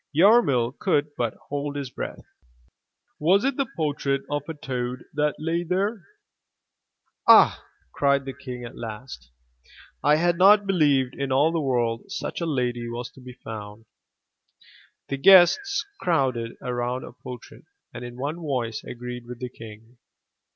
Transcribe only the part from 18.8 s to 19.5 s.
agreed with the